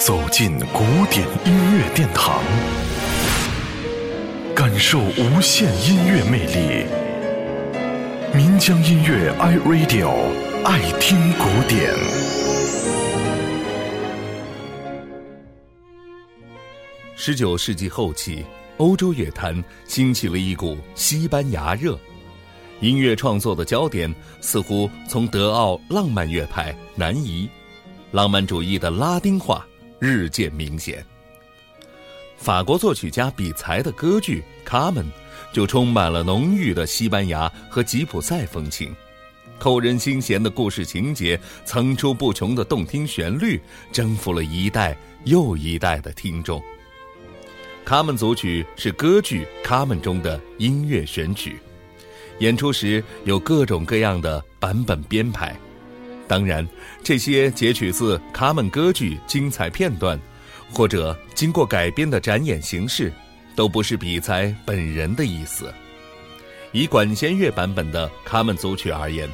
[0.00, 2.42] 走进古典音乐殿堂，
[4.56, 6.86] 感受无限音乐魅力。
[8.34, 10.10] 民江音乐 iRadio
[10.64, 11.92] 爱听古典。
[17.14, 18.42] 十九世纪后期，
[18.78, 21.98] 欧洲乐坛兴起了一股西班牙热，
[22.80, 27.46] 音乐创作的焦点似乎从德奥浪漫乐派南移。
[28.12, 29.64] 浪漫主义的拉丁化
[30.00, 31.04] 日渐明显。
[32.36, 35.04] 法国作曲家比才的歌剧《卡门》
[35.52, 38.96] 就充满了浓郁的西班牙和吉普赛风情，
[39.58, 43.60] 扣人心弦的故事情节，层出不穷的动听旋律，
[43.92, 44.96] 征服了一代
[45.26, 46.58] 又一代的听众。
[47.84, 51.58] 《卡门》组曲是歌剧《卡门》中的音乐选曲，
[52.38, 55.54] 演出时有各种各样的版本编排。
[56.30, 56.64] 当然，
[57.02, 60.16] 这些截取自卡门歌剧精彩片段，
[60.72, 63.12] 或者经过改编的展演形式，
[63.56, 65.74] 都不是比才本人的意思。
[66.70, 69.28] 以管弦乐版本的卡门组曲而言，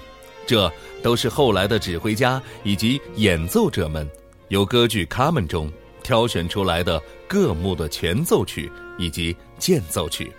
[0.47, 0.73] 这
[1.03, 4.09] 都是后来的指挥家以及演奏者们
[4.49, 5.71] 由歌剧卡门中
[6.03, 10.33] 挑选出来的各幕的前奏曲以及间奏曲，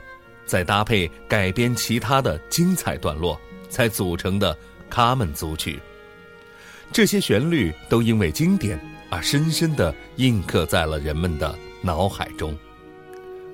[0.48, 4.58] 再搭配改编其他的精彩段落，才组成的
[4.90, 5.80] 卡门组曲。
[6.92, 12.56] 这些旋律都因为经典而深深地印刻在了人们的脑海中。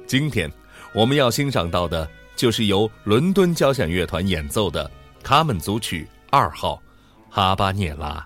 [0.08, 0.52] 今天，
[0.94, 4.90] 我们要欣赏到的就是由伦敦交响乐团演奏的
[5.26, 6.82] 《卡门组曲二号》，
[7.34, 8.26] 哈巴涅拉。